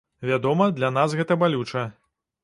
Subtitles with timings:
[0.29, 1.83] Вядома, для нас гэта балюча.